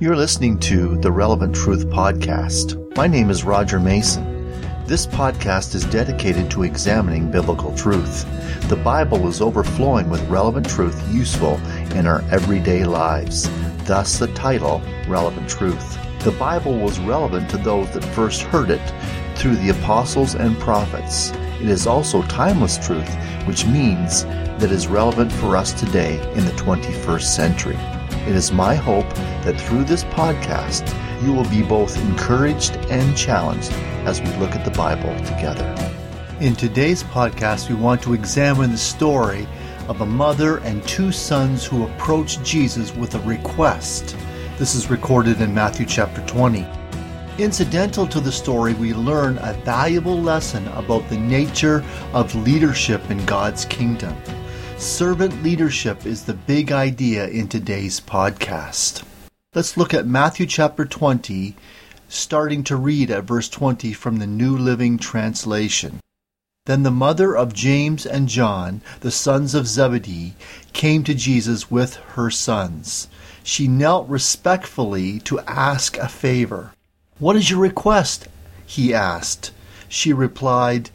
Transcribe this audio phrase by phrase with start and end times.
[0.00, 2.96] You're listening to the Relevant Truth Podcast.
[2.96, 4.24] My name is Roger Mason.
[4.86, 8.24] This podcast is dedicated to examining biblical truth.
[8.70, 11.56] The Bible is overflowing with relevant truth useful
[11.94, 13.50] in our everyday lives.
[13.84, 15.98] Thus, the title, Relevant Truth.
[16.24, 18.94] The Bible was relevant to those that first heard it
[19.36, 21.30] through the apostles and prophets.
[21.60, 23.14] It is also timeless truth,
[23.46, 27.99] which means that is relevant for us today in the 21st century.
[28.26, 29.08] It is my hope
[29.44, 30.86] that through this podcast,
[31.22, 33.72] you will be both encouraged and challenged
[34.04, 35.66] as we look at the Bible together.
[36.38, 39.48] In today's podcast, we want to examine the story
[39.88, 44.14] of a mother and two sons who approached Jesus with a request.
[44.58, 46.66] This is recorded in Matthew chapter 20.
[47.38, 53.24] Incidental to the story, we learn a valuable lesson about the nature of leadership in
[53.24, 54.14] God's kingdom.
[54.80, 59.04] Servant leadership is the big idea in today's podcast.
[59.54, 61.54] Let's look at Matthew chapter 20,
[62.08, 66.00] starting to read at verse 20 from the New Living Translation.
[66.64, 70.34] Then the mother of James and John, the sons of Zebedee,
[70.72, 73.08] came to Jesus with her sons.
[73.42, 76.72] She knelt respectfully to ask a favor.
[77.18, 78.28] What is your request?
[78.64, 79.50] he asked.
[79.90, 80.88] She replied,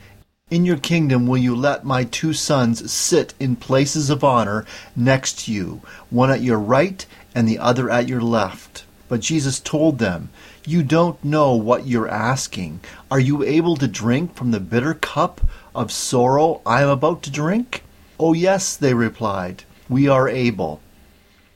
[0.52, 4.64] in your kingdom will you let my two sons sit in places of honor
[4.96, 8.86] next to you, one at your right and the other at your left?
[9.10, 10.30] But Jesus told them,
[10.64, 12.82] You don't know what you're asking.
[13.10, 15.42] Are you able to drink from the bitter cup
[15.74, 17.84] of sorrow I am about to drink?
[18.20, 20.80] Oh, yes, they replied, We are able.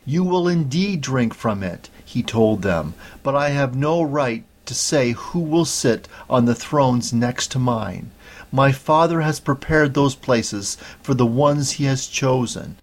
[0.03, 4.73] You will indeed drink from it, he told them, but I have no right to
[4.73, 8.09] say who will sit on the thrones next to mine.
[8.51, 12.77] My Father has prepared those places for the ones he has chosen.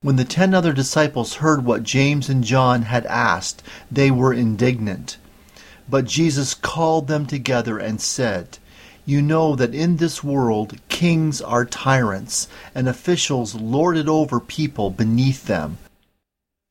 [0.00, 5.16] When the ten other disciples heard what James and John had asked, they were indignant.
[5.88, 8.58] But Jesus called them together and said,
[9.06, 14.90] You know that in this world kings are tyrants, and officials lord it over people
[14.90, 15.78] beneath them.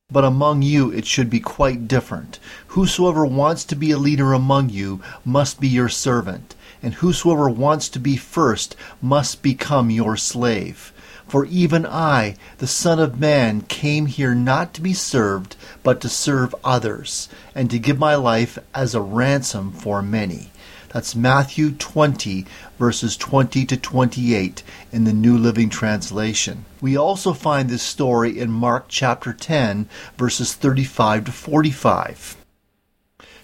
[0.09, 2.39] But among you it should be quite different.
[2.67, 7.89] Whosoever wants to be a leader among you must be your servant and whosoever wants
[7.89, 10.93] to be first must become your slave.
[11.27, 16.09] For even I, the Son of Man, came here not to be served, but to
[16.09, 20.51] serve others, and to give my life as a ransom for many.
[20.97, 22.47] That's Matthew 20,
[22.79, 26.65] verses 20 to 28 in the New Living Translation.
[26.81, 29.87] We also find this story in Mark chapter 10,
[30.17, 32.37] verses 35 to 45.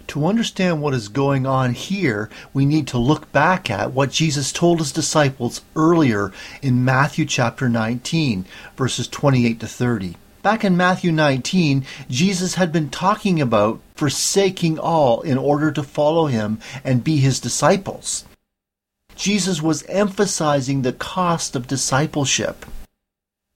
[0.08, 4.50] To understand what is going on here, we need to look back at what Jesus
[4.50, 10.16] told his disciples earlier in Matthew chapter 19, verses 28 to 30.
[10.44, 16.26] Back in Matthew 19, Jesus had been talking about forsaking all in order to follow
[16.26, 18.26] him and be his disciples.
[19.16, 22.66] Jesus was emphasizing the cost of discipleship.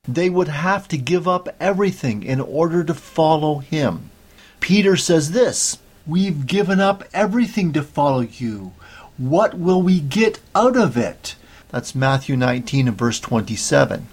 [0.08, 4.08] They would have to give up everything in order to follow him.
[4.60, 5.76] Peter says this
[6.06, 8.72] We've given up everything to follow you.
[9.18, 11.34] What will we get out of it?
[11.68, 14.08] That's Matthew 19 and verse 27.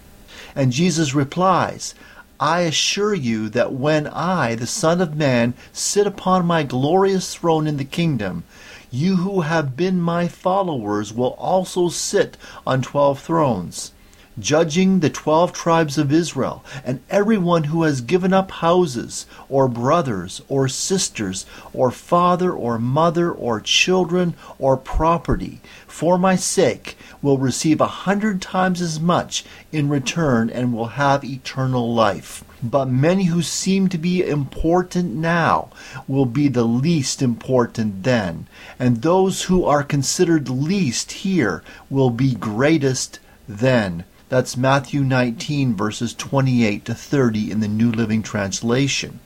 [0.57, 1.95] And Jesus replies,
[2.39, 7.65] I assure you that when I, the Son of Man, sit upon my glorious throne
[7.65, 8.43] in the kingdom,
[8.91, 12.37] you who have been my followers will also sit
[12.67, 13.91] on twelve thrones
[14.39, 20.41] judging the twelve tribes of Israel, and everyone who has given up houses, or brothers,
[20.47, 27.79] or sisters, or father, or mother, or children, or property, for my sake, will receive
[27.79, 32.43] a hundred times as much in return and will have eternal life.
[32.61, 35.69] But many who seem to be important now
[36.07, 38.47] will be the least important then,
[38.79, 44.03] and those who are considered least here will be greatest then.
[44.35, 49.21] That's Matthew 19, verses 28 to 30 in the New Living Translation.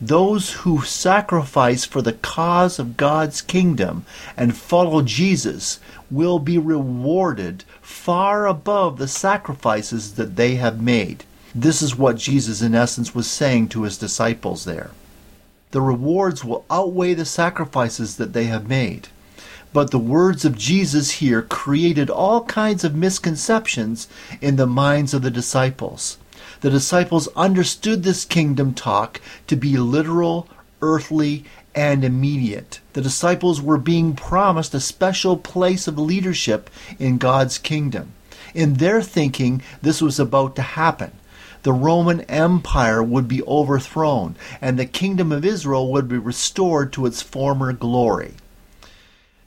[0.00, 4.06] Those who sacrifice for the cause of God's kingdom
[4.36, 11.24] and follow Jesus will be rewarded far above the sacrifices that they have made.
[11.52, 14.92] This is what Jesus, in essence, was saying to his disciples there.
[15.72, 19.08] The rewards will outweigh the sacrifices that they have made.
[19.74, 24.06] But the words of Jesus here created all kinds of misconceptions
[24.40, 26.16] in the minds of the disciples.
[26.60, 30.48] The disciples understood this kingdom talk to be literal,
[30.80, 31.44] earthly,
[31.74, 32.78] and immediate.
[32.92, 38.12] The disciples were being promised a special place of leadership in God's kingdom.
[38.54, 41.10] In their thinking, this was about to happen.
[41.64, 47.06] the Roman Empire would be overthrown and the kingdom of Israel would be restored to
[47.06, 48.34] its former glory.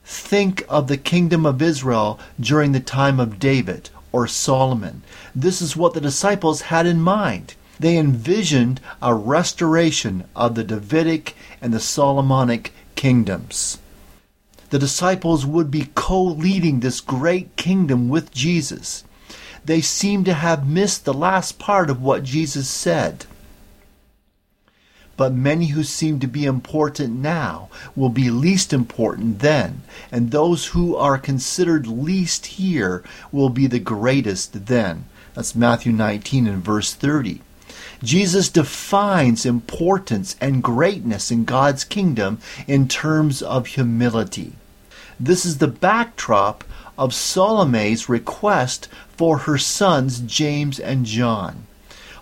[0.09, 5.03] Think of the kingdom of Israel during the time of David or Solomon.
[5.35, 7.55] This is what the disciples had in mind.
[7.77, 13.79] They envisioned a restoration of the Davidic and the Solomonic kingdoms.
[14.69, 19.03] The disciples would be co leading this great kingdom with Jesus.
[19.65, 23.25] They seem to have missed the last part of what Jesus said.
[25.17, 29.81] But many who seem to be important now will be least important then,
[30.11, 35.05] and those who are considered least here will be the greatest then.
[35.33, 37.41] That's Matthew 19 and verse 30.
[38.03, 44.53] Jesus defines importance and greatness in God's kingdom in terms of humility.
[45.19, 46.63] This is the backdrop
[46.95, 51.65] of Salome's request for her sons James and John.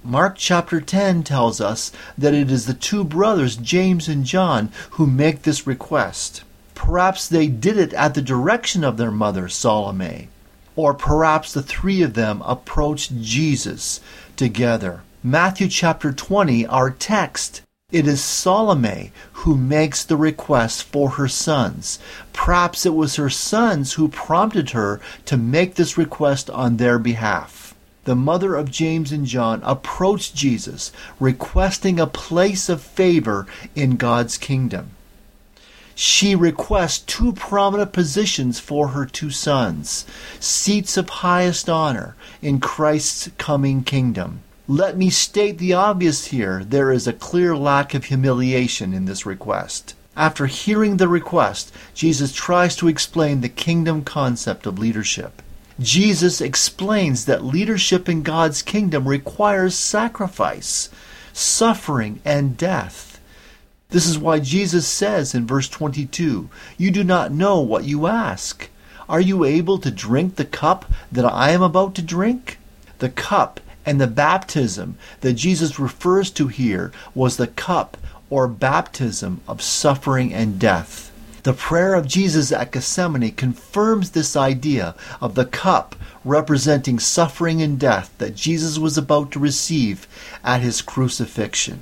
[0.05, 5.07] Mark chapter 10 tells us that it is the two brothers, James and John, who
[5.07, 6.43] make this request.
[6.75, 10.27] Perhaps they did it at the direction of their mother, Salome.
[10.75, 13.99] Or perhaps the three of them approached Jesus
[14.35, 15.01] together.
[15.23, 21.97] Matthew chapter 20, our text, it is Salome who makes the request for her sons.
[22.31, 27.64] Perhaps it was her sons who prompted her to make this request on their behalf.
[28.05, 34.37] The mother of James and John approached Jesus, requesting a place of favor in God's
[34.37, 34.91] kingdom.
[35.95, 40.05] She requests two prominent positions for her two sons,
[40.39, 44.41] seats of highest honor in Christ's coming kingdom.
[44.67, 46.63] Let me state the obvious here.
[46.63, 49.95] There is a clear lack of humiliation in this request.
[50.15, 55.41] After hearing the request, Jesus tries to explain the kingdom concept of leadership.
[55.79, 60.89] Jesus explains that leadership in God's kingdom requires sacrifice,
[61.33, 63.19] suffering, and death.
[63.89, 68.69] This is why Jesus says in verse 22 You do not know what you ask.
[69.07, 72.57] Are you able to drink the cup that I am about to drink?
[72.99, 77.97] The cup and the baptism that Jesus refers to here was the cup
[78.29, 81.11] or baptism of suffering and death.
[81.45, 87.79] The prayer of Jesus at Gethsemane confirms this idea of the cup representing suffering and
[87.79, 90.07] death that Jesus was about to receive
[90.43, 91.81] at his crucifixion.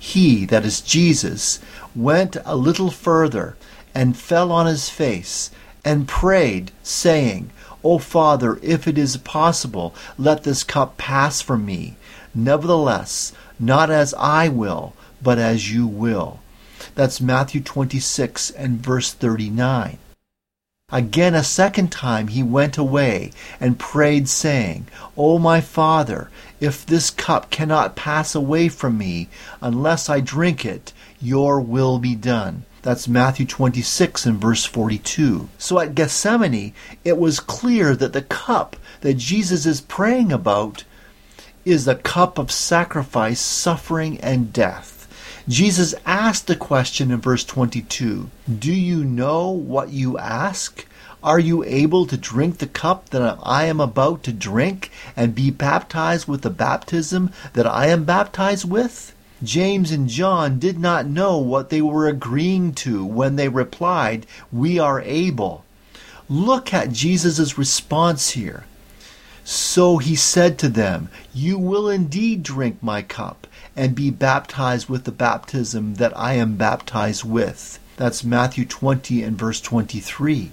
[0.00, 1.58] He, that is Jesus,
[1.94, 3.58] went a little further
[3.94, 5.50] and fell on his face
[5.84, 7.50] and prayed, saying,
[7.84, 11.98] O Father, if it is possible, let this cup pass from me.
[12.34, 16.40] Nevertheless, not as I will, but as you will.
[16.98, 19.98] That's Matthew 26 and verse 39.
[20.90, 23.30] Again, a second time he went away
[23.60, 26.28] and prayed, saying, O my Father,
[26.58, 29.28] if this cup cannot pass away from me
[29.62, 30.92] unless I drink it,
[31.22, 32.64] your will be done.
[32.82, 35.48] That's Matthew 26 and verse 42.
[35.56, 36.74] So at Gethsemane,
[37.04, 40.82] it was clear that the cup that Jesus is praying about
[41.64, 44.97] is the cup of sacrifice, suffering, and death.
[45.48, 48.28] Jesus asked the question in verse 22
[48.58, 50.84] Do you know what you ask?
[51.22, 55.50] Are you able to drink the cup that I am about to drink and be
[55.50, 59.14] baptized with the baptism that I am baptized with?
[59.42, 64.78] James and John did not know what they were agreeing to when they replied, We
[64.78, 65.64] are able.
[66.28, 68.66] Look at Jesus' response here.
[69.44, 73.46] So he said to them, You will indeed drink my cup
[73.78, 77.78] and be baptized with the baptism that I am baptized with.
[77.96, 80.50] That's Matthew 20 and verse 23.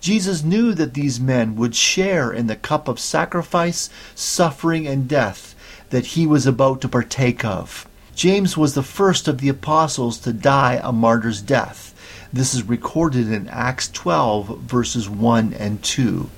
[0.00, 5.54] Jesus knew that these men would share in the cup of sacrifice, suffering, and death
[5.90, 7.86] that he was about to partake of.
[8.16, 11.94] James was the first of the apostles to die a martyr's death.
[12.32, 16.28] This is recorded in Acts 12, verses 1 and 2.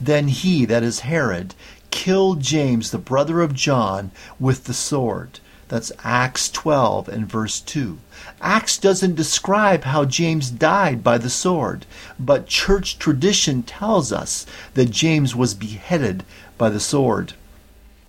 [0.00, 1.54] Then he, that is Herod,
[1.96, 5.40] killed James, the brother of John, with the sword.
[5.68, 7.96] That's Acts 12 and verse 2.
[8.42, 11.86] Acts doesn't describe how James died by the sword,
[12.20, 16.22] but church tradition tells us that James was beheaded
[16.58, 17.32] by the sword.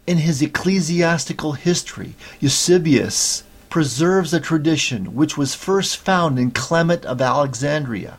[0.06, 7.22] In his ecclesiastical history, Eusebius preserves a tradition which was first found in Clement of
[7.22, 8.18] Alexandria.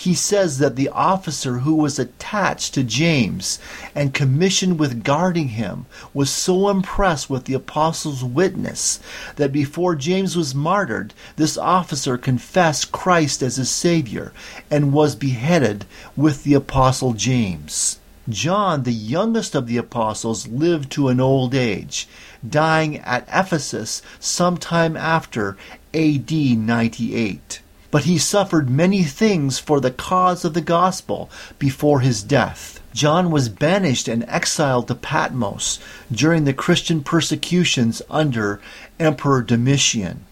[0.00, 3.58] He says that the officer who was attached to James
[3.96, 9.00] and commissioned with guarding him was so impressed with the apostle's witness
[9.34, 14.32] that before James was martyred, this officer confessed Christ as his Savior
[14.70, 17.98] and was beheaded with the apostle James.
[18.28, 22.06] John, the youngest of the apostles, lived to an old age,
[22.48, 25.56] dying at Ephesus sometime after
[25.92, 27.62] AD 98.
[27.90, 32.80] But he suffered many things for the cause of the gospel before his death.
[32.92, 35.78] John was banished and exiled to Patmos
[36.12, 38.60] during the Christian persecutions under
[38.98, 40.24] Emperor Domitian.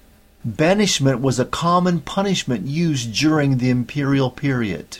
[0.45, 4.99] Banishment was a common punishment used during the imperial period.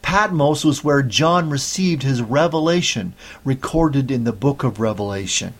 [0.00, 3.12] Patmos was where John received his revelation
[3.44, 5.54] recorded in the book of Revelation.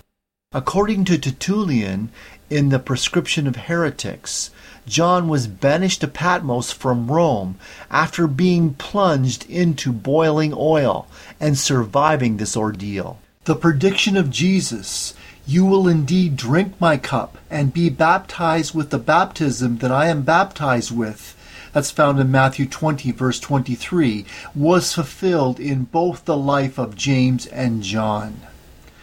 [0.53, 2.11] According to Tertullian,
[2.49, 4.51] in the Prescription of Heretics,
[4.89, 7.57] John was banished to Patmos from Rome
[7.91, 11.07] after being plunged into boiling oil
[11.39, 13.19] and surviving this ordeal.
[13.45, 15.15] The prediction of Jesus,
[15.47, 20.23] You will indeed drink my cup and be baptized with the baptism that I am
[20.23, 21.35] baptized with,
[21.73, 27.47] that's found in Matthew 20, verse 23, was fulfilled in both the life of James
[27.47, 28.41] and John.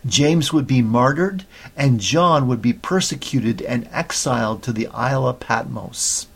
[0.05, 1.45] James would be martyred,
[1.75, 6.27] and John would be persecuted and exiled to the Isle of Patmos.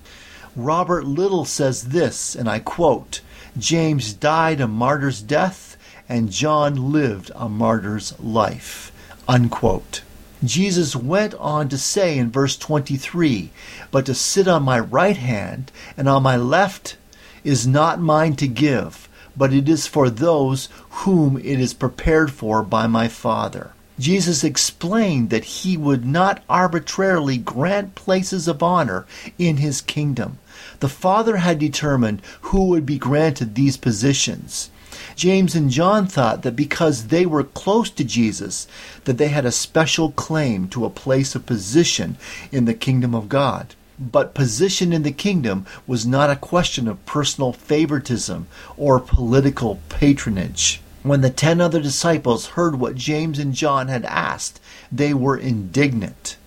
[0.55, 3.21] Robert Little says this, and I quote
[3.57, 8.91] James died a martyr's death, and John lived a martyr's life.
[9.27, 10.01] Unquote.
[10.43, 13.51] Jesus went on to say in verse 23
[13.91, 16.95] But to sit on my right hand and on my left
[17.43, 19.08] is not mine to give
[19.39, 23.71] but it is for those whom it is prepared for by my Father.
[23.97, 29.05] Jesus explained that he would not arbitrarily grant places of honor
[29.37, 30.39] in his kingdom.
[30.81, 34.69] The Father had determined who would be granted these positions.
[35.15, 38.67] James and John thought that because they were close to Jesus,
[39.05, 42.17] that they had a special claim to a place of position
[42.51, 43.75] in the kingdom of God.
[43.99, 50.79] But position in the kingdom was not a question of personal favoritism or political patronage.
[51.03, 56.37] When the ten other disciples heard what James and John had asked, they were indignant.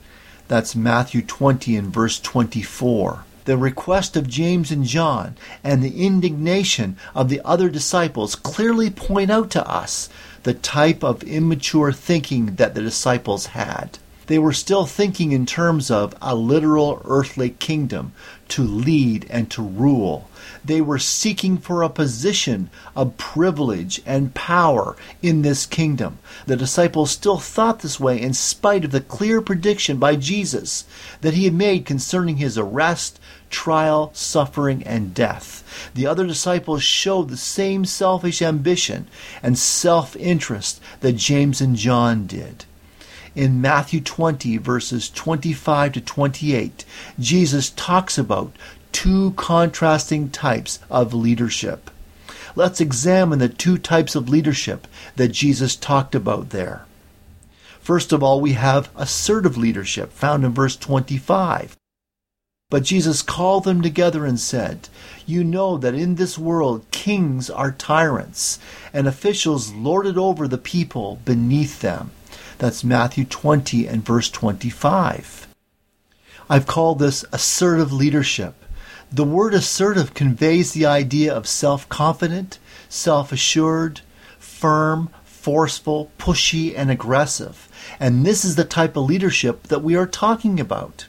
[0.49, 3.25] That's Matthew 20 and verse 24.
[3.45, 9.31] The request of James and John and the indignation of the other disciples clearly point
[9.31, 10.09] out to us
[10.45, 13.99] the type of immature thinking that the disciples had.
[14.33, 18.13] They were still thinking in terms of a literal earthly kingdom
[18.49, 20.31] to lead and to rule.
[20.65, 26.17] They were seeking for a position of privilege and power in this kingdom.
[26.47, 30.87] The disciples still thought this way in spite of the clear prediction by Jesus
[31.21, 33.21] that he had made concerning his arrest,
[33.51, 35.91] trial, suffering, and death.
[35.93, 39.09] The other disciples showed the same selfish ambition
[39.43, 42.65] and self interest that James and John did
[43.35, 46.85] in Matthew 20, verses 25 to 28,
[47.19, 48.53] Jesus talks about
[48.93, 51.91] two contrasting types of leadership.
[52.55, 54.87] Let's examine the two types of leadership
[55.17, 56.85] that Jesus talked about there.
[57.81, 61.77] First of all, we have assertive leadership, found in verse 25.
[62.71, 64.89] But Jesus called them together and said,
[65.27, 68.59] You know that in this world kings are tyrants,
[68.93, 72.13] and officials lord it over the people beneath them.
[72.63, 75.49] That's Matthew 20 and verse 25.
[76.49, 78.55] I've called this assertive leadership.
[79.11, 84.03] The word assertive conveys the idea of self confident, self assured,
[84.39, 87.69] firm, forceful, pushy, and aggressive.
[87.99, 91.09] And this is the type of leadership that we are talking about.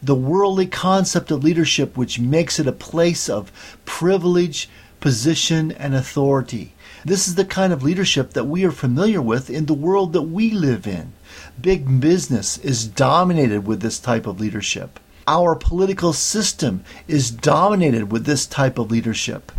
[0.00, 3.50] The worldly concept of leadership, which makes it a place of
[3.84, 4.68] privilege,
[5.00, 6.73] position, and authority.
[7.06, 10.22] This is the kind of leadership that we are familiar with in the world that
[10.22, 11.12] we live in.
[11.60, 14.98] Big business is dominated with this type of leadership.
[15.26, 19.52] Our political system is dominated with this type of leadership.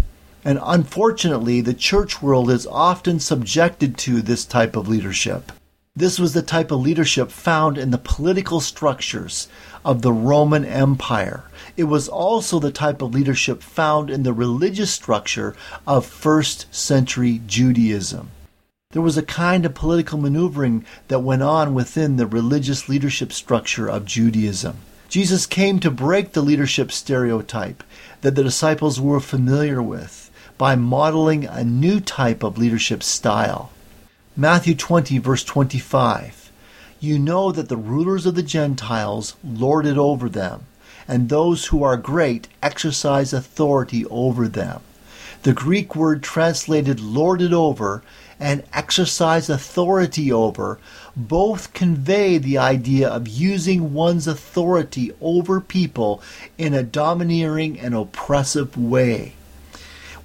[0.44, 5.52] And unfortunately, the church world is often subjected to this type of leadership.
[5.96, 9.48] This was the type of leadership found in the political structures
[9.86, 11.44] of the Roman Empire.
[11.78, 17.42] It was also the type of leadership found in the religious structure of first century
[17.46, 18.32] Judaism.
[18.92, 23.88] There was a kind of political maneuvering that went on within the religious leadership structure
[23.88, 24.78] of Judaism.
[25.08, 27.84] Jesus came to break the leadership stereotype
[28.22, 33.70] that the disciples were familiar with by modeling a new type of leadership style.
[34.36, 36.45] Matthew 20, verse 25.
[37.06, 40.66] You know that the rulers of the Gentiles lord it over them,
[41.08, 44.82] and those who are great exercise authority over them.
[45.44, 48.02] The Greek word translated lord it over
[48.40, 50.80] and exercise authority over
[51.16, 56.24] both convey the idea of using one's authority over people
[56.58, 59.34] in a domineering and oppressive way.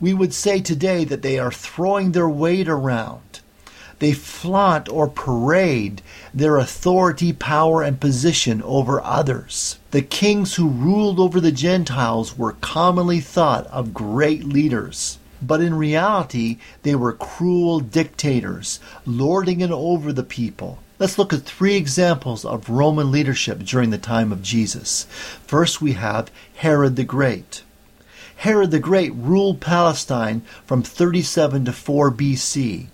[0.01, 3.40] We would say today that they are throwing their weight around.
[4.01, 6.01] They flaunt or parade
[6.33, 9.79] their authority, power, and position over others.
[9.91, 15.19] The kings who ruled over the Gentiles were commonly thought of great leaders.
[15.43, 20.79] But in reality, they were cruel dictators, lording it over the people.
[20.99, 25.05] Let's look at three examples of Roman leadership during the time of Jesus.
[25.47, 27.63] First, we have Herod the Great.
[28.37, 32.87] Herod the Great ruled Palestine from 37 to 4 BC.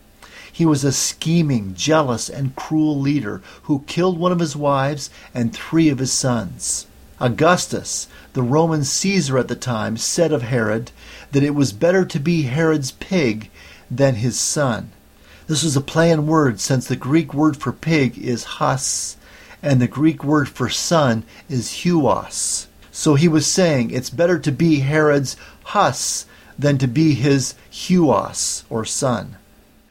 [0.56, 5.52] He was a scheming, jealous, and cruel leader who killed one of his wives and
[5.52, 6.86] three of his sons.
[7.20, 10.92] Augustus, the Roman Caesar at the time, said of Herod
[11.32, 13.50] that it was better to be Herod's pig
[13.90, 14.92] than his son.
[15.46, 19.18] This was a play on words since the Greek word for pig is hus
[19.62, 22.66] and the Greek word for son is huos.
[22.90, 26.25] So he was saying it's better to be Herod's hus
[26.58, 29.36] than to be his huos or son.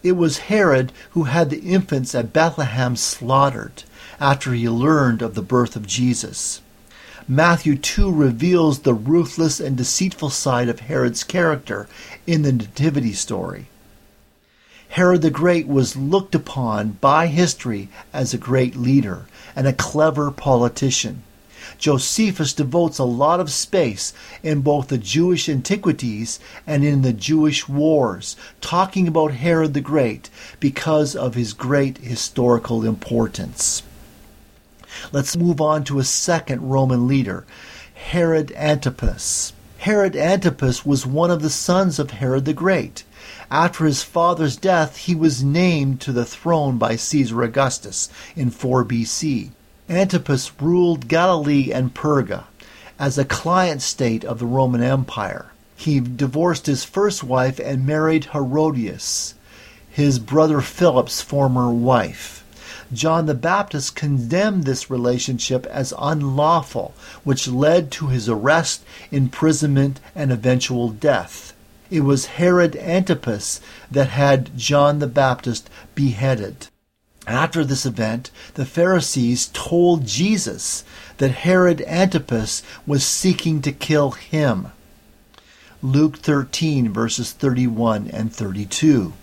[0.05, 3.81] It was Herod who had the infants at Bethlehem slaughtered
[4.19, 6.61] after he learned of the birth of Jesus.
[7.27, 11.87] Matthew 2 reveals the ruthless and deceitful side of Herod's character
[12.27, 13.65] in the Nativity story.
[14.89, 20.29] Herod the Great was looked upon by history as a great leader and a clever
[20.29, 21.23] politician.
[21.77, 24.13] Josephus devotes a lot of space
[24.43, 30.29] in both the Jewish antiquities and in the Jewish wars, talking about Herod the Great
[30.59, 33.83] because of his great historical importance.
[35.11, 37.45] Let's move on to a second Roman leader,
[37.93, 39.53] Herod Antipas.
[39.79, 43.03] Herod Antipas was one of the sons of Herod the Great.
[43.51, 48.85] After his father's death, he was named to the throne by Caesar Augustus in 4
[48.85, 49.51] BC.
[49.89, 52.45] Antipas ruled Galilee and Perea
[52.97, 55.51] as a client state of the Roman Empire.
[55.75, 59.35] He divorced his first wife and married Herodias,
[59.87, 62.43] his brother Philip's former wife.
[62.91, 70.31] John the Baptist condemned this relationship as unlawful, which led to his arrest, imprisonment, and
[70.31, 71.53] eventual death.
[71.91, 76.69] It was Herod Antipas that had John the Baptist beheaded.
[77.27, 80.83] After this event, the Pharisees told Jesus
[81.17, 84.67] that Herod Antipas was seeking to kill him.
[85.81, 89.13] Luke 13, verses 31 and 32.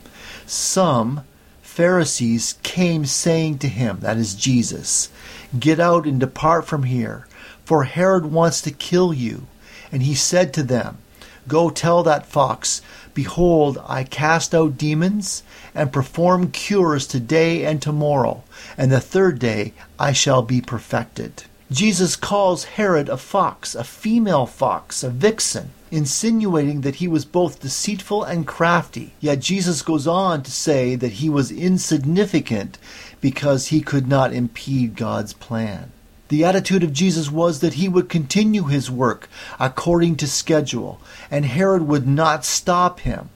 [0.47, 1.23] Some
[1.63, 5.09] Pharisees came saying to him, that is Jesus,
[5.59, 7.27] Get out and depart from here,
[7.65, 9.47] for Herod wants to kill you.
[9.91, 10.99] And he said to them,
[11.49, 12.83] Go tell that fox,
[13.15, 15.43] Behold, I cast out demons
[15.75, 18.43] and perform cures today and tomorrow,
[18.79, 21.45] and the third day I shall be perfected.
[21.71, 27.61] Jesus calls Herod a fox, a female fox, a vixen, insinuating that he was both
[27.61, 29.13] deceitful and crafty.
[29.21, 32.79] Yet Jesus goes on to say that he was insignificant
[33.21, 35.93] because he could not impede God's plan.
[36.33, 39.29] The attitude of Jesus was that he would continue his work
[39.61, 40.99] according to schedule,
[41.31, 43.29] and Herod would not stop him.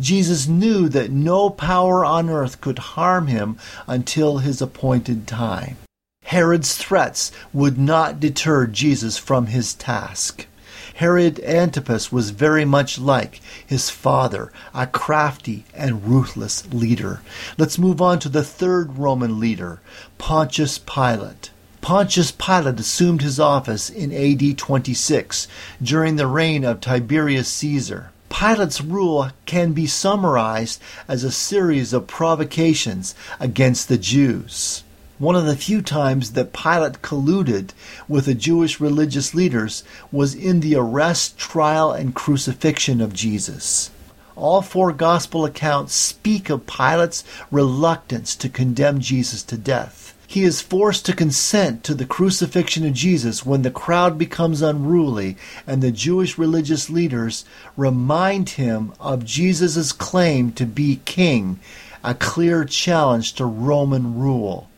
[0.00, 5.76] Jesus knew that no power on earth could harm him until his appointed time.
[6.22, 10.46] Herod's threats would not deter Jesus from his task.
[10.94, 17.20] Herod Antipas was very much like his father, a crafty and ruthless leader.
[17.58, 19.82] Let's move on to the third Roman leader,
[20.16, 21.50] Pontius Pilate.
[21.88, 25.48] Pontius Pilate assumed his office in AD 26
[25.82, 28.10] during the reign of Tiberius Caesar.
[28.28, 34.84] Pilate's rule can be summarized as a series of provocations against the Jews.
[35.18, 37.70] One of the few times that Pilate colluded
[38.06, 43.90] with the Jewish religious leaders was in the arrest, trial, and crucifixion of Jesus.
[44.36, 50.07] All four gospel accounts speak of Pilate's reluctance to condemn Jesus to death.
[50.30, 55.38] He is forced to consent to the crucifixion of Jesus when the crowd becomes unruly
[55.66, 57.46] and the Jewish religious leaders
[57.78, 61.58] remind him of Jesus' claim to be king,
[62.04, 64.68] a clear challenge to Roman rule.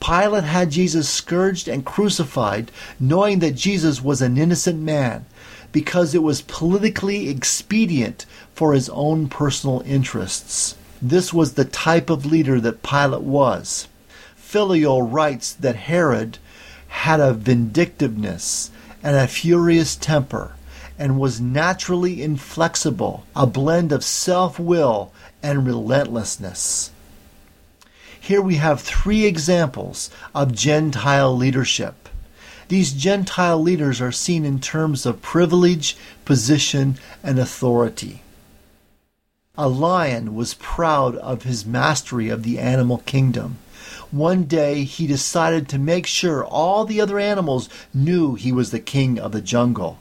[0.00, 5.26] Pilate had Jesus scourged and crucified, knowing that Jesus was an innocent man,
[5.70, 10.76] because it was politically expedient for his own personal interests.
[11.02, 13.86] This was the type of leader that Pilate was.
[14.56, 16.38] Philo writes that Herod
[16.88, 18.70] had a vindictiveness
[19.02, 20.52] and a furious temper
[20.98, 26.90] and was naturally inflexible, a blend of self will and relentlessness.
[28.18, 32.08] Here we have three examples of Gentile leadership.
[32.68, 38.22] These Gentile leaders are seen in terms of privilege, position, and authority.
[39.58, 43.58] A lion was proud of his mastery of the animal kingdom.
[44.16, 48.80] One day he decided to make sure all the other animals knew he was the
[48.80, 49.98] king of the jungle.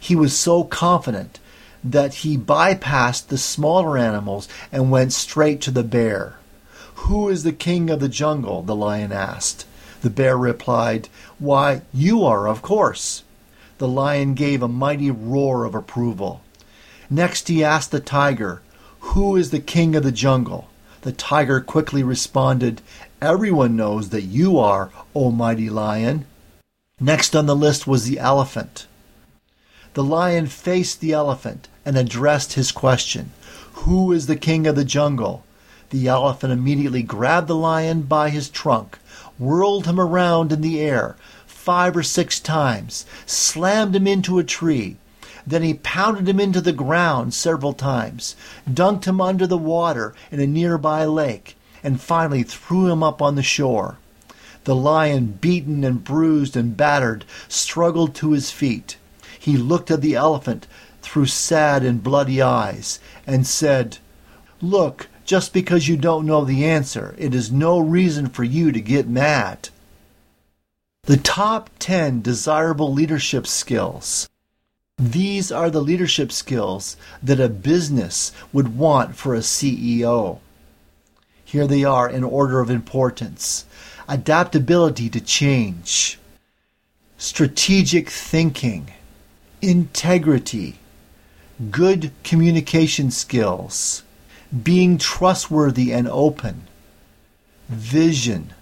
[0.00, 1.38] He was so confident
[1.84, 6.36] that he bypassed the smaller animals and went straight to the bear.
[6.94, 8.62] Who is the king of the jungle?
[8.62, 9.66] the lion asked.
[10.00, 13.22] The bear replied, Why, you are, of course.
[13.76, 16.40] The lion gave a mighty roar of approval.
[17.10, 18.62] Next he asked the tiger,
[19.00, 20.68] who is the king of the jungle?
[21.02, 22.80] The tiger quickly responded,
[23.22, 26.24] Everyone knows that you are, O mighty lion.
[26.98, 28.88] Next on the list was the elephant.
[29.94, 33.30] The lion faced the elephant and addressed his question
[33.84, 35.44] Who is the king of the jungle?
[35.90, 38.98] The elephant immediately grabbed the lion by his trunk,
[39.38, 41.14] whirled him around in the air
[41.46, 44.96] five or six times, slammed him into a tree,
[45.46, 48.34] then he pounded him into the ground several times,
[48.68, 53.34] dunked him under the water in a nearby lake, and finally threw him up on
[53.34, 53.98] the shore.
[54.64, 58.96] The lion, beaten and bruised and battered, struggled to his feet.
[59.38, 60.66] He looked at the elephant
[61.02, 63.98] through sad and bloody eyes and said,
[64.60, 68.80] Look, just because you don't know the answer, it is no reason for you to
[68.80, 69.68] get mad.
[71.04, 74.28] The top 10 desirable leadership skills.
[74.98, 80.38] These are the leadership skills that a business would want for a CEO.
[81.52, 83.66] Here they are in order of importance.
[84.08, 86.18] Adaptability to change,
[87.18, 88.90] strategic thinking,
[89.60, 90.78] integrity,
[91.70, 94.02] good communication skills,
[94.62, 96.62] being trustworthy and open,
[97.68, 98.54] vision,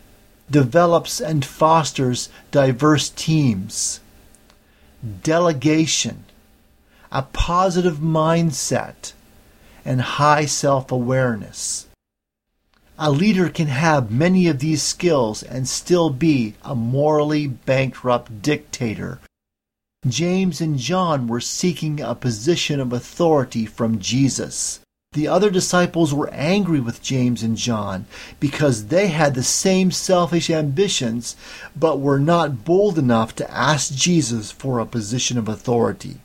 [0.51, 4.01] develops and fosters diverse teams,
[5.23, 6.25] delegation,
[7.13, 9.13] a positive mindset,
[9.85, 11.87] and high self awareness.
[13.03, 19.21] A leader can have many of these skills and still be a morally bankrupt dictator.
[20.07, 24.81] James and John were seeking a position of authority from Jesus.
[25.15, 28.05] The other disciples were angry with James and John
[28.39, 31.37] because they had the same selfish ambitions
[31.75, 36.19] but were not bold enough to ask Jesus for a position of authority.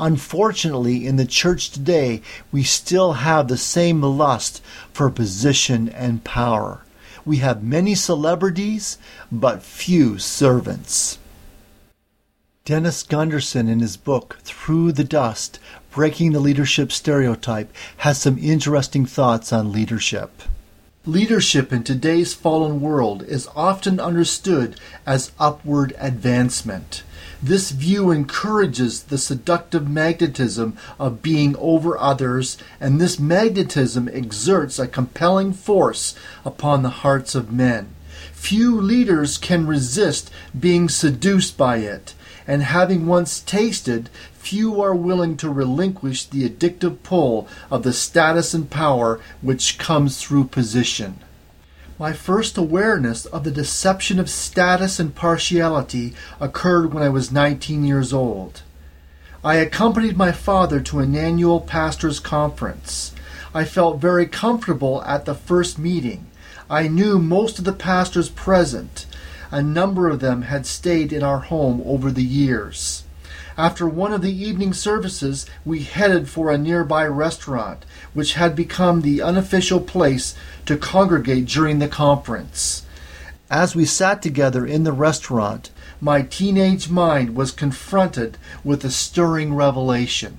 [0.00, 6.84] Unfortunately, in the church today, we still have the same lust for position and power.
[7.24, 8.96] We have many celebrities,
[9.30, 11.18] but few servants.
[12.64, 15.58] Dennis Gundersen, in his book Through the Dust
[15.90, 20.42] Breaking the Leadership Stereotype, has some interesting thoughts on leadership.
[21.08, 27.02] Leadership in today's fallen world is often understood as upward advancement.
[27.42, 34.86] This view encourages the seductive magnetism of being over others, and this magnetism exerts a
[34.86, 37.88] compelling force upon the hearts of men.
[38.34, 42.12] Few leaders can resist being seduced by it,
[42.46, 48.54] and having once tasted, few are willing to relinquish the addictive pull of the status
[48.54, 51.18] and power which comes through position.
[51.98, 57.84] My first awareness of the deception of status and partiality occurred when I was 19
[57.84, 58.62] years old.
[59.44, 63.12] I accompanied my father to an annual pastors' conference.
[63.52, 66.26] I felt very comfortable at the first meeting.
[66.70, 69.06] I knew most of the pastors present.
[69.50, 73.04] A number of them had stayed in our home over the years.
[73.58, 79.00] After one of the evening services, we headed for a nearby restaurant, which had become
[79.00, 82.84] the unofficial place to congregate during the conference.
[83.50, 89.52] As we sat together in the restaurant, my teenage mind was confronted with a stirring
[89.52, 90.38] revelation.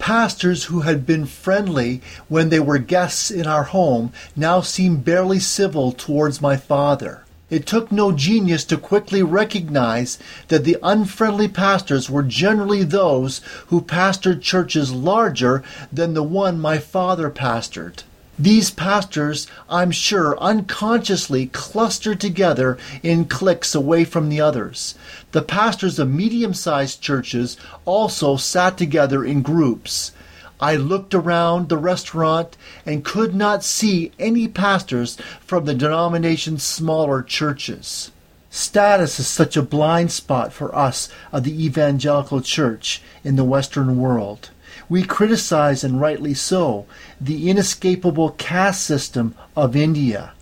[0.00, 5.38] Pastors who had been friendly when they were guests in our home now seemed barely
[5.38, 7.25] civil towards my father.
[7.48, 13.80] It took no genius to quickly recognize that the unfriendly pastors were generally those who
[13.80, 18.02] pastored churches larger than the one my father pastored.
[18.36, 24.96] These pastors, I'm sure, unconsciously clustered together in cliques away from the others.
[25.30, 30.10] The pastors of medium sized churches also sat together in groups.
[30.60, 37.22] I looked around the restaurant and could not see any pastors from the denomination's smaller
[37.22, 38.10] churches.
[38.48, 43.98] Status is such a blind spot for us of the evangelical church in the Western
[43.98, 44.50] world.
[44.88, 46.86] We criticize, and rightly so,
[47.20, 50.32] the inescapable caste system of India.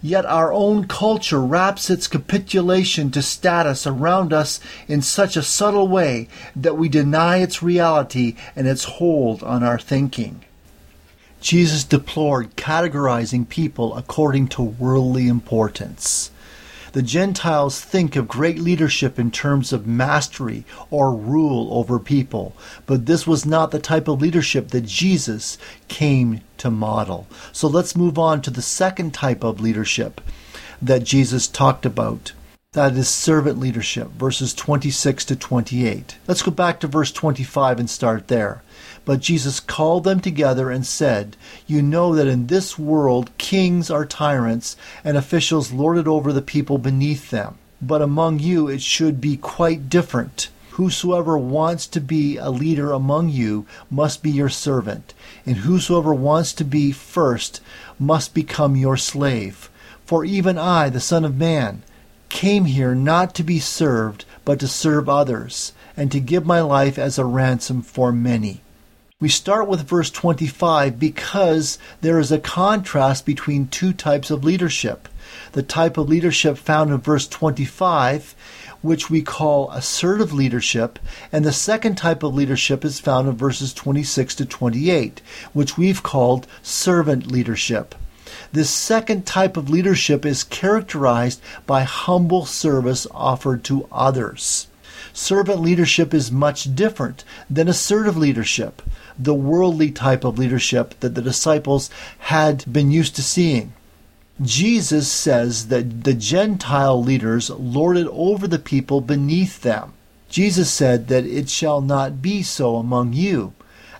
[0.00, 5.88] Yet our own culture wraps its capitulation to status around us in such a subtle
[5.88, 10.44] way that we deny its reality and its hold on our thinking.
[11.40, 16.30] Jesus deplored categorizing people according to worldly importance.
[16.92, 22.54] The Gentiles think of great leadership in terms of mastery or rule over people,
[22.86, 27.26] but this was not the type of leadership that Jesus came to model.
[27.52, 30.20] So let's move on to the second type of leadership
[30.80, 32.32] that Jesus talked about.
[32.72, 36.16] That is servant leadership, verses 26 to 28.
[36.26, 38.62] Let's go back to verse 25 and start there.
[39.08, 44.04] But Jesus called them together and said, You know that in this world kings are
[44.04, 47.56] tyrants, and officials lord it over the people beneath them.
[47.80, 50.50] But among you it should be quite different.
[50.72, 55.14] Whosoever wants to be a leader among you must be your servant,
[55.46, 57.62] and whosoever wants to be first
[57.98, 59.70] must become your slave.
[60.04, 61.82] For even I, the Son of Man,
[62.28, 66.98] came here not to be served, but to serve others, and to give my life
[66.98, 68.60] as a ransom for many.
[69.20, 75.08] We start with verse 25 because there is a contrast between two types of leadership.
[75.54, 78.36] The type of leadership found in verse 25,
[78.80, 81.00] which we call assertive leadership,
[81.32, 85.20] and the second type of leadership is found in verses 26 to 28,
[85.52, 87.96] which we've called servant leadership.
[88.52, 94.68] This second type of leadership is characterized by humble service offered to others.
[95.12, 98.80] Servant leadership is much different than assertive leadership
[99.18, 103.72] the worldly type of leadership that the disciples had been used to seeing.
[104.40, 109.94] Jesus says that the Gentile leaders lorded over the people beneath them.
[110.28, 113.54] Jesus said that it shall not be so among you,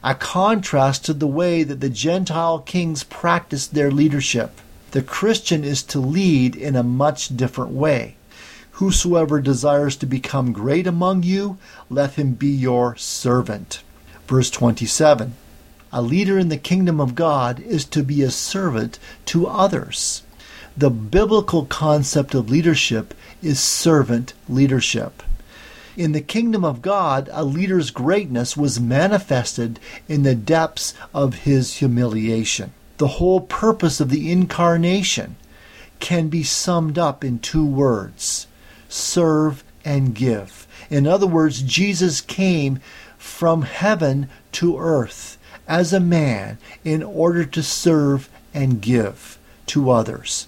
[0.05, 4.61] a contrast to the way that the Gentile kings practiced their leadership.
[4.93, 8.15] The Christian is to lead in a much different way.
[8.73, 11.59] Whosoever desires to become great among you,
[11.91, 13.83] let him be your servant.
[14.29, 15.35] Verse 27
[15.91, 20.23] A leader in the kingdom of God is to be a servant to others.
[20.77, 25.23] The biblical concept of leadership is servant leadership.
[25.97, 31.77] In the kingdom of God, a leader's greatness was manifested in the depths of his
[31.79, 32.75] humiliation.
[32.99, 35.37] The whole purpose of the incarnation
[36.01, 38.47] can be summed up in two words
[38.91, 40.67] serve and give.
[40.91, 42.79] In other words, Jesus came
[43.19, 50.47] from heaven to earth as a man in order to serve and give to others.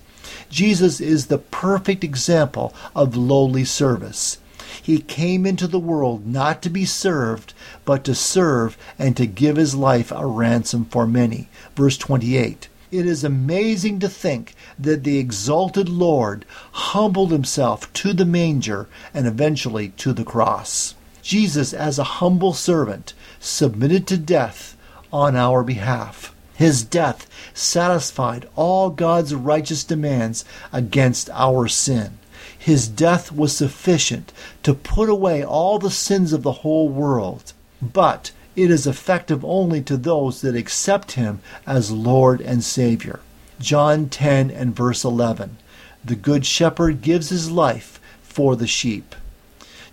[0.48, 4.38] Jesus is the perfect example of lowly service.
[4.82, 7.52] He came into the world not to be served,
[7.84, 11.48] but to serve and to give his life a ransom for many.
[11.76, 12.68] Verse 28.
[12.90, 19.26] It is amazing to think that the exalted Lord humbled himself to the manger and
[19.26, 20.94] eventually to the cross.
[21.22, 24.76] Jesus, as a humble servant, submitted to death
[25.12, 26.34] on our behalf.
[26.54, 32.18] His death satisfied all God's righteous demands against our sin.
[32.58, 37.54] His death was sufficient to put away all the sins of the whole world.
[37.80, 43.20] But it is effective only to those that accept him as Lord and Savior.
[43.58, 45.56] John 10 and verse 11.
[46.04, 49.14] The Good Shepherd gives his life for the sheep.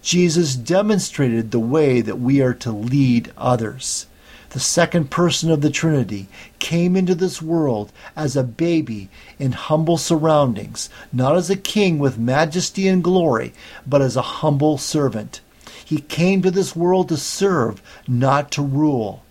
[0.01, 4.05] Jesus demonstrated the way that we are to lead others.
[4.51, 6.27] The second person of the Trinity
[6.59, 12.17] came into this world as a baby in humble surroundings, not as a king with
[12.17, 13.53] majesty and glory,
[13.85, 15.41] but as a humble servant.
[15.83, 19.23] He came to this world to serve, not to rule.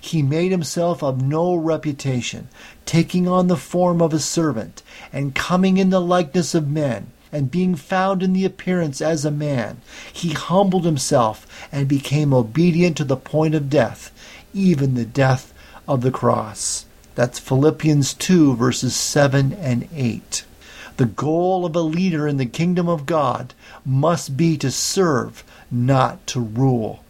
[0.00, 2.48] He made himself of no reputation,
[2.86, 7.50] taking on the form of a servant, and coming in the likeness of men and
[7.50, 9.80] being found in the appearance as a man,
[10.12, 14.12] he humbled himself and became obedient to the point of death,
[14.54, 15.52] even the death
[15.88, 16.86] of the cross.
[17.14, 20.44] That's Philippians 2, verses 7 and 8.
[20.96, 23.52] The goal of a leader in the kingdom of God
[23.84, 27.03] must be to serve, not to rule.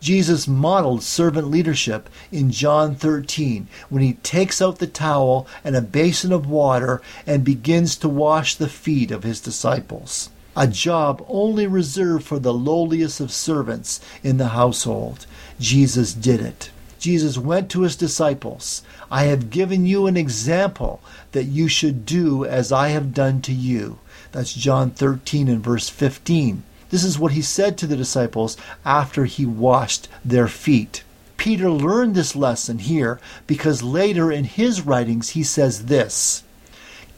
[0.00, 5.80] Jesus modeled servant leadership in John 13 when he takes out the towel and a
[5.80, 10.30] basin of water and begins to wash the feet of his disciples.
[10.56, 15.26] A job only reserved for the lowliest of servants in the household.
[15.60, 16.70] Jesus did it.
[16.98, 18.82] Jesus went to his disciples.
[19.10, 21.00] I have given you an example
[21.32, 23.98] that you should do as I have done to you.
[24.32, 26.62] That's John 13 and verse 15.
[26.96, 31.04] This is what he said to the disciples after he washed their feet.
[31.36, 36.42] Peter learned this lesson here because later in his writings he says this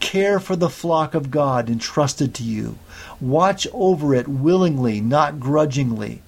[0.01, 2.77] Care for the flock of God entrusted to you.
[3.21, 6.23] Watch over it willingly, not grudgingly.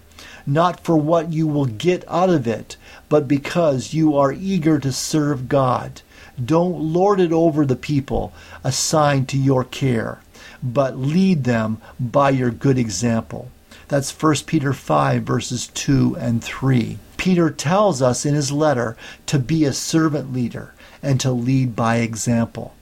[0.47, 2.77] not for what you will get out of it,
[3.09, 6.03] but because you are eager to serve God.
[6.43, 8.33] Don't lord it over the people
[8.65, 10.21] assigned to your care,
[10.63, 13.51] but lead them by your good example.
[13.89, 16.99] That's 1 Peter 5, verses 2 and 3.
[17.17, 18.97] Peter tells us in his letter
[19.27, 22.75] to be a servant leader and to lead by example.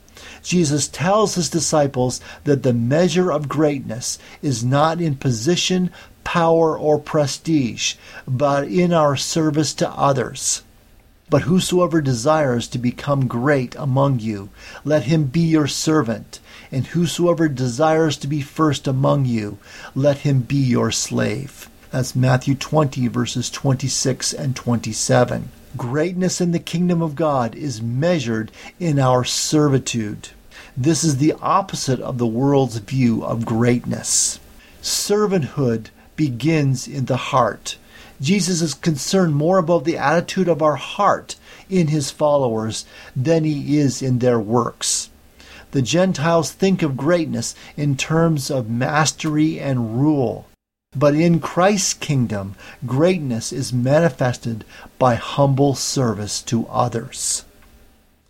[0.43, 5.91] Jesus tells his disciples that the measure of greatness is not in position,
[6.25, 7.95] power, or prestige,
[8.27, 10.63] but in our service to others.
[11.31, 14.49] But whosoever desires to become great among you,
[14.85, 16.41] let him be your servant.
[16.71, 19.59] And whosoever desires to be first among you,
[19.95, 21.71] let him be your slave.
[21.91, 25.51] That's Matthew 20, verses 26 and 27.
[25.77, 30.29] Greatness in the kingdom of God is measured in our servitude.
[30.77, 34.39] This is the opposite of the world's view of greatness.
[34.83, 37.79] Servanthood begins in the heart.
[38.21, 41.37] Jesus is concerned more about the attitude of our heart
[41.71, 45.11] in his followers than he is in their works.
[45.71, 50.47] The Gentiles think of greatness in terms of mastery and rule.
[50.97, 52.55] But in Christ's kingdom,
[52.87, 54.65] greatness is manifested
[54.99, 57.45] by humble service to others.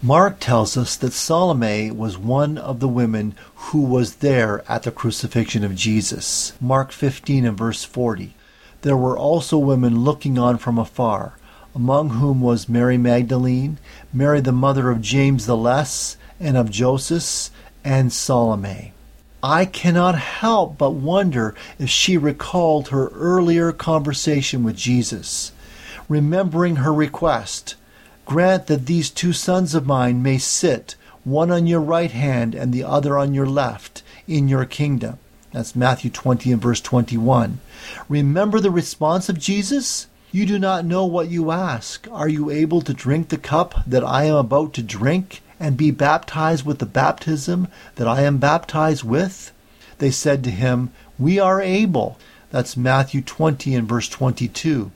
[0.03, 4.93] Mark tells us that Salome was one of the women who was there at the
[4.93, 6.53] crucifixion of Jesus.
[6.61, 8.35] Mark 15 and verse 40.
[8.83, 11.37] There were also women looking on from afar,
[11.75, 13.79] among whom was Mary Magdalene,
[14.13, 17.51] Mary the mother of James the Less, and of Joseph,
[17.85, 18.93] and Salome.
[19.43, 25.53] I cannot help but wonder if she recalled her earlier conversation with Jesus,
[26.09, 27.77] remembering her request
[28.29, 32.75] Grant that these two sons of mine may sit, one on your right hand and
[32.75, 35.19] the other on your left, in your kingdom.
[35.51, 37.59] That's Matthew 20 and verse 21.
[38.07, 40.09] Remember the response of Jesus?
[40.31, 42.07] You do not know what you ask.
[42.13, 45.91] Are you able to drink the cup that I am about to drink and be
[45.91, 49.53] baptized with the baptism that I am baptized with?
[49.99, 52.19] They said to him, We are able.
[52.51, 54.93] That's Matthew 20 and verse 22.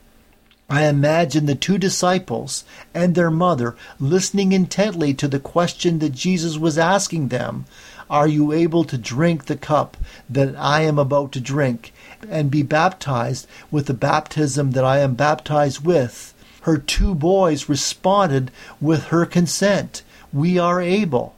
[0.70, 6.56] I imagine the two disciples and their mother listening intently to the question that Jesus
[6.56, 7.66] was asking them
[8.08, 9.98] Are you able to drink the cup
[10.30, 11.92] that I am about to drink
[12.26, 16.32] and be baptized with the baptism that I am baptized with?
[16.62, 21.34] Her two boys responded with her consent We are able.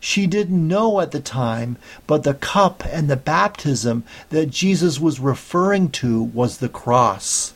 [0.00, 5.20] She didn't know at the time, but the cup and the baptism that Jesus was
[5.20, 7.54] referring to was the cross.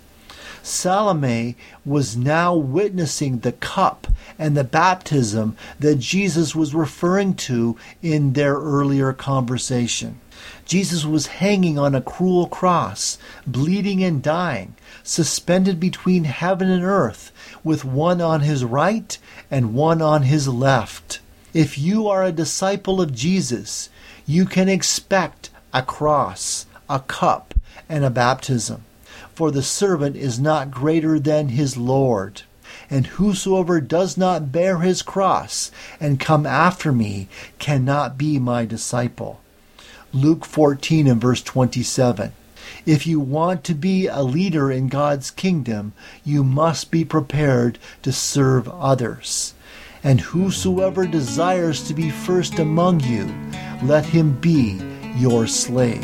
[0.63, 4.07] Salome was now witnessing the cup
[4.39, 10.21] and the baptism that Jesus was referring to in their earlier conversation.
[10.65, 17.33] Jesus was hanging on a cruel cross, bleeding and dying, suspended between heaven and earth,
[17.69, 19.17] with one on his right
[19.49, 21.21] and one on his left.
[21.55, 23.91] If you are a disciple of Jesus,
[24.27, 27.55] you can expect a cross, a cup,
[27.89, 28.83] and a baptism
[29.39, 32.43] for the servant is not greater than his Lord.
[32.91, 37.29] And whosoever does not bear his cross and come after me
[37.61, 39.39] cannot be my disciple.
[40.13, 42.33] Luke 14 and verse 27.
[42.89, 45.93] If you want to be a leader in God's kingdom,
[46.25, 49.53] you must be prepared to serve others.
[50.03, 53.31] And whosoever desires to be first among you,
[53.83, 54.81] let him be
[55.17, 56.01] your slave.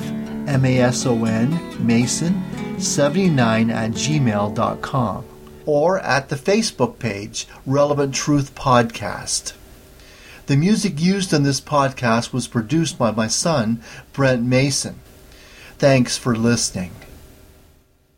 [0.48, 2.42] M A S O N, mason,
[2.82, 5.26] 79 at gmail.com.
[5.66, 9.54] Or at the Facebook page, Relevant Truth Podcast.
[10.48, 15.00] The music used in this podcast was produced by my son, Brent Mason.
[15.78, 16.92] Thanks for listening.